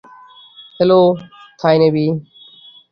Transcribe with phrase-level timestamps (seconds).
[0.79, 0.99] Hello,
[1.59, 2.05] Thai navy.